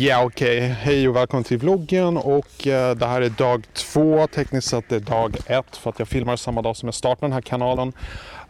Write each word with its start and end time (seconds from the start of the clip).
Ja, 0.00 0.24
okej. 0.24 0.60
Hej 0.60 1.08
och 1.08 1.16
välkommen 1.16 1.44
till 1.44 1.58
vloggen 1.58 2.16
och 2.16 2.66
eh, 2.66 2.96
det 2.96 3.06
här 3.06 3.22
är 3.22 3.28
dag 3.28 3.66
två. 3.72 4.26
Tekniskt 4.26 4.68
sett 4.68 4.92
är 4.92 5.00
det 5.00 5.06
dag 5.06 5.36
ett 5.46 5.76
för 5.76 5.90
att 5.90 5.98
jag 5.98 6.08
filmar 6.08 6.36
samma 6.36 6.62
dag 6.62 6.76
som 6.76 6.86
jag 6.86 6.94
startar 6.94 7.20
den 7.20 7.32
här 7.32 7.40
kanalen. 7.40 7.92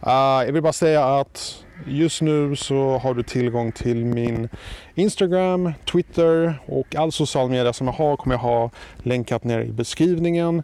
Eh, 0.05 0.11
jag 0.45 0.51
vill 0.51 0.61
bara 0.61 0.73
säga 0.73 1.05
att 1.05 1.63
just 1.87 2.21
nu 2.21 2.55
så 2.55 2.97
har 2.97 3.13
du 3.13 3.23
tillgång 3.23 3.71
till 3.71 4.05
min 4.05 4.49
Instagram, 4.95 5.73
Twitter 5.91 6.59
och 6.65 6.95
all 6.95 7.11
social 7.11 7.49
media 7.49 7.73
som 7.73 7.87
jag 7.87 7.93
har 7.93 8.17
kommer 8.17 8.35
jag 8.35 8.39
ha 8.39 8.69
länkat 9.03 9.43
ner 9.43 9.59
i 9.59 9.71
beskrivningen. 9.71 10.63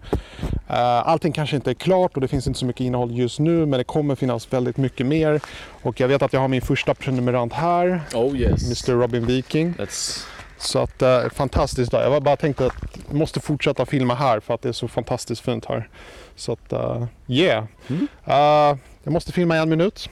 Eh, 0.68 1.08
allting 1.08 1.32
kanske 1.32 1.56
inte 1.56 1.70
är 1.70 1.76
klart 1.76 2.16
och 2.16 2.22
det 2.22 2.28
finns 2.28 2.48
inte 2.48 2.60
så 2.60 2.66
mycket 2.66 2.82
innehåll 2.82 3.18
just 3.18 3.40
nu 3.40 3.66
men 3.66 3.78
det 3.78 3.84
kommer 3.84 4.16
finnas 4.16 4.54
väldigt 4.54 4.78
mycket 4.78 5.06
mer. 5.06 5.42
Och 5.82 6.00
jag 6.00 6.08
vet 6.08 6.22
att 6.22 6.34
jag 6.34 6.40
har 6.40 6.48
min 6.48 6.62
första 6.62 6.94
prenumerant 6.94 7.54
här, 7.54 8.02
Oh 8.14 8.38
yes. 8.38 8.66
Mr 8.88 9.02
Robin 9.02 9.26
Viking. 9.26 9.74
That's... 9.74 10.35
Så 10.58 10.80
att 10.80 11.02
eh, 11.02 11.30
fantastiskt 11.30 11.92
dag. 11.92 12.04
Jag 12.04 12.10
var 12.10 12.22
bara 12.22 12.36
tänkte 12.36 12.66
att 12.66 12.74
jag 13.08 13.18
måste 13.18 13.40
fortsätta 13.40 13.86
filma 13.86 14.16
här 14.16 14.40
för 14.40 14.54
att 14.54 14.62
det 14.62 14.70
är 14.70 14.74
så 14.74 14.88
fantastiskt 14.88 15.42
fint 15.42 15.66
här. 15.66 15.90
Så 16.36 16.52
att 16.52 16.74
uh, 16.74 17.06
yeah. 17.28 17.66
Mm. 17.88 18.08
Eh, 18.26 18.78
jag 19.04 19.14
måste 19.14 19.32
filma 19.32 19.56
i 19.56 19.60
en 19.60 19.70
minut. 19.70 20.10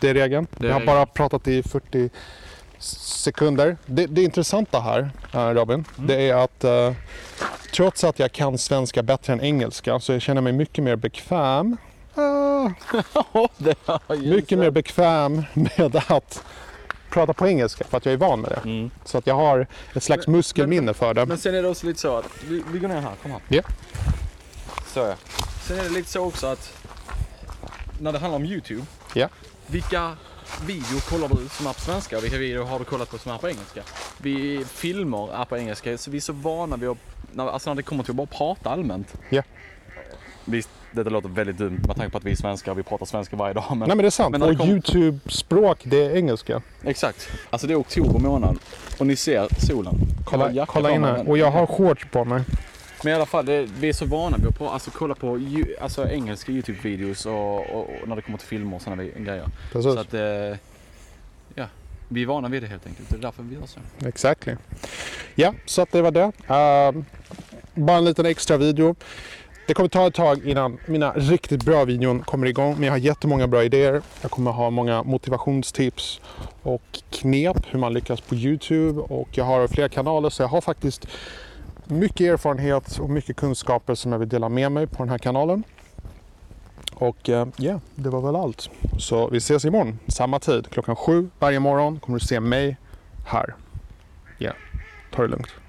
Det 0.00 0.08
är 0.08 0.14
regeln. 0.14 0.46
Det 0.56 0.66
är 0.66 0.70
jag 0.70 0.78
har 0.78 0.86
bara 0.86 1.06
pratat 1.06 1.48
i 1.48 1.62
40 1.62 2.10
sekunder. 2.78 3.76
Det, 3.86 4.06
det 4.06 4.22
intressanta 4.22 4.80
här 4.80 5.10
eh, 5.34 5.48
Robin, 5.48 5.84
Mm. 5.96 6.06
det 6.06 6.30
är 6.30 6.34
att 6.34 6.64
trots 7.72 8.04
att 8.04 8.18
jag 8.18 8.32
kan 8.32 8.58
svenska 8.58 9.02
bättre 9.02 9.32
än 9.32 9.40
engelska 9.40 10.00
så 10.00 10.12
jag 10.12 10.22
känner 10.22 10.40
mig 10.40 10.52
mycket 10.52 10.84
mer 10.84 10.96
bekväm. 10.96 11.76
mycket 14.08 14.58
mer 14.58 14.70
bekväm 14.70 15.42
med 15.52 16.02
att 16.08 16.44
prata 17.12 17.32
på 17.32 17.46
engelska 17.48 17.84
för 17.84 17.96
att 17.96 18.06
jag 18.06 18.12
är 18.12 18.16
van 18.18 18.40
med 18.40 18.50
det. 18.50 18.60
Mm. 18.70 18.90
Så 19.04 19.18
att 19.18 19.26
jag 19.26 19.34
har 19.34 19.66
ett 19.94 20.02
slags 20.02 20.26
Men- 20.26 20.36
muskelminne 20.36 20.94
för 20.94 21.14
det. 21.14 21.26
Men 21.26 21.38
sen 21.38 21.54
är 21.54 21.62
det 21.62 21.68
också 21.68 21.86
lite 21.86 22.00
så 22.00 22.16
att, 22.16 22.26
vi, 22.48 22.62
vi 22.72 22.78
går 22.78 22.88
ner 22.88 23.00
här, 23.00 23.12
kom 23.22 23.30
här. 23.30 23.40
Ja. 23.48 23.62
Så 24.86 25.00
ja. 25.00 25.14
Sen 25.66 25.78
är 25.78 25.82
det 25.82 25.90
lite 25.90 26.08
så 26.10 26.24
också 26.24 26.46
att, 26.46 26.72
när 28.00 28.12
det 28.12 28.18
handlar 28.18 28.36
om 28.36 28.44
YouTube. 28.44 28.82
Ja. 29.14 29.28
Vilka 29.66 30.16
videor 30.66 31.00
kollar 31.10 31.28
du 31.28 31.48
som 31.48 31.66
är 31.66 31.72
på 31.72 31.80
svenska 31.80 32.16
och 32.18 32.24
vilka 32.24 32.38
videor 32.38 32.64
har 32.64 32.78
du 32.78 32.84
kollat 32.84 33.10
på 33.10 33.18
som 33.18 33.32
är 33.32 33.38
på 33.38 33.48
engelska? 33.48 33.82
Vi 34.18 34.64
filmer 34.64 35.34
är 35.40 35.44
på 35.44 35.56
engelska, 35.56 35.98
så 35.98 36.10
vi 36.10 36.16
är 36.16 36.20
så 36.20 36.32
vana 36.32 36.76
vid 36.76 36.88
att, 36.88 36.98
när, 37.32 37.48
alltså 37.48 37.70
när 37.70 37.74
det 37.74 37.82
kommer 37.82 38.02
till 38.02 38.10
att 38.12 38.16
bara 38.16 38.26
prata 38.26 38.70
allmänt. 38.70 39.14
Ja. 39.28 39.42
Visst, 40.44 40.68
detta 40.92 41.10
låter 41.10 41.28
väldigt 41.28 41.56
dumt 41.58 41.80
med 41.86 41.96
tanke 41.96 42.10
på 42.12 42.18
att 42.18 42.24
vi 42.24 42.30
är 42.30 42.36
svenskar 42.36 42.72
och 42.72 42.78
vi 42.78 42.82
pratar 42.82 43.06
svenska 43.06 43.36
varje 43.36 43.54
dag. 43.54 43.64
Men, 43.68 43.78
Nej 43.78 43.88
men 43.88 43.98
det 43.98 44.06
är 44.06 44.10
sant. 44.10 44.38
Men 44.38 44.56
kom- 44.56 44.68
Youtube-språk 44.68 45.78
det 45.84 46.04
är 46.06 46.16
engelska. 46.16 46.62
Exakt. 46.84 47.28
Alltså 47.50 47.66
det 47.66 47.72
är 47.72 47.80
oktober 47.80 48.18
månad 48.18 48.58
och 48.98 49.06
ni 49.06 49.16
ser 49.16 49.48
solen. 49.66 49.94
Kolla, 50.24 50.66
kolla 50.66 50.88
på 50.88 50.94
in 50.94 51.04
här. 51.04 51.28
Och 51.28 51.38
jag 51.38 51.50
har 51.50 51.66
shorts 51.66 52.06
på 52.10 52.24
mig. 52.24 52.42
Men 53.04 53.12
i 53.12 53.16
alla 53.16 53.26
fall, 53.26 53.46
det, 53.46 53.68
vi 53.80 53.88
är 53.88 53.92
så 53.92 54.06
vana 54.06 54.36
vid 54.36 54.46
att 54.46 54.60
alltså, 54.60 54.90
kolla 54.90 55.14
på 55.14 55.38
ju, 55.38 55.76
alltså, 55.80 56.08
engelska 56.08 56.52
YouTube-videos 56.52 57.26
och, 57.26 57.60
och, 57.76 57.90
och 58.02 58.08
när 58.08 58.16
det 58.16 58.22
kommer 58.22 58.38
till 58.38 58.46
filmer 58.48 58.76
och 58.76 58.82
sådana 58.82 59.04
grejer. 59.04 59.48
Precis. 59.72 59.92
Så 59.92 59.98
att, 59.98 60.14
eh, 60.14 60.20
ja, 61.54 61.66
vi 62.08 62.22
är 62.22 62.26
vana 62.26 62.48
vid 62.48 62.62
det 62.62 62.66
helt 62.68 62.86
enkelt. 62.86 63.08
Det 63.10 63.16
är 63.16 63.20
därför 63.20 63.42
vi 63.42 63.54
gör 63.54 63.66
så. 63.66 64.06
Exactly. 64.06 64.56
Ja, 65.34 65.54
så 65.66 65.82
att 65.82 65.92
det 65.92 66.02
var 66.02 66.10
det. 66.10 66.32
Ehm, 66.46 67.04
bara 67.74 67.96
en 67.96 68.04
liten 68.04 68.26
extra 68.26 68.56
video. 68.56 68.94
Det 69.72 69.76
kommer 69.76 69.88
ta 69.88 70.06
ett 70.06 70.14
tag 70.14 70.46
innan 70.46 70.78
mina 70.86 71.12
riktigt 71.12 71.64
bra 71.64 71.84
videon 71.84 72.22
kommer 72.22 72.46
igång. 72.46 72.74
Men 72.74 72.82
jag 72.82 72.92
har 72.92 72.98
jättemånga 72.98 73.46
bra 73.46 73.64
idéer. 73.64 74.02
Jag 74.22 74.30
kommer 74.30 74.50
ha 74.50 74.70
många 74.70 75.02
motivationstips 75.02 76.20
och 76.62 76.82
knep 77.10 77.56
hur 77.70 77.78
man 77.78 77.92
lyckas 77.92 78.20
på 78.20 78.34
Youtube. 78.34 79.00
Och 79.00 79.28
jag 79.32 79.44
har 79.44 79.68
flera 79.68 79.88
kanaler 79.88 80.30
så 80.30 80.42
jag 80.42 80.48
har 80.48 80.60
faktiskt 80.60 81.06
mycket 81.84 82.20
erfarenhet 82.20 82.98
och 82.98 83.10
mycket 83.10 83.36
kunskaper 83.36 83.94
som 83.94 84.12
jag 84.12 84.18
vill 84.18 84.28
dela 84.28 84.48
med 84.48 84.72
mig 84.72 84.86
på 84.86 85.02
den 85.02 85.08
här 85.08 85.18
kanalen. 85.18 85.62
Och 86.94 87.16
ja, 87.22 87.46
ja, 87.56 87.80
det 87.94 88.10
var 88.10 88.20
väl 88.20 88.36
allt. 88.36 88.70
Så 88.98 89.28
vi 89.28 89.36
ses 89.36 89.64
imorgon, 89.64 89.98
samma 90.06 90.38
tid. 90.38 90.68
Klockan 90.70 90.96
sju 90.96 91.30
varje 91.38 91.60
morgon 91.60 92.00
kommer 92.00 92.18
du 92.18 92.26
se 92.26 92.40
mig 92.40 92.76
här. 93.26 93.54
Ja, 94.38 94.52
ta 95.10 95.22
det 95.22 95.28
lugnt. 95.28 95.61